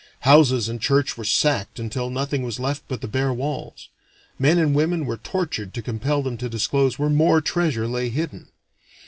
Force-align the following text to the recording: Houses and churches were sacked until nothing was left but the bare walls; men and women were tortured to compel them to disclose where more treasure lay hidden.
Houses 0.21 0.67
and 0.67 0.81
churches 0.81 1.15
were 1.15 1.23
sacked 1.23 1.77
until 1.77 2.09
nothing 2.09 2.41
was 2.41 2.59
left 2.59 2.81
but 2.87 3.01
the 3.01 3.07
bare 3.07 3.31
walls; 3.31 3.89
men 4.39 4.57
and 4.57 4.73
women 4.73 5.05
were 5.05 5.17
tortured 5.17 5.75
to 5.75 5.83
compel 5.83 6.23
them 6.23 6.37
to 6.37 6.49
disclose 6.49 6.97
where 6.97 7.07
more 7.07 7.39
treasure 7.39 7.87
lay 7.87 8.09
hidden. 8.09 8.47